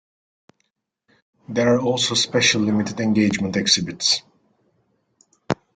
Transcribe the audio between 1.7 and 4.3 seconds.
are also special limited-engagement exhibits.